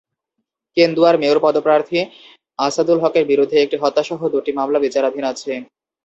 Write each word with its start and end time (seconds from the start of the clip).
কেন্দুয়ার 0.77 1.15
mayor 1.21 1.39
পদপ্রার্থী 1.45 1.99
আসাদুল 2.59 2.99
হকের 3.03 3.25
বিরুদ্ধে 3.31 3.57
একটি 3.59 3.75
হত্যাসহ 3.81 4.19
দুটি 4.33 4.51
মামলা 4.59 4.79
বিচারাধীন 4.85 5.23
আছে। 5.31 5.51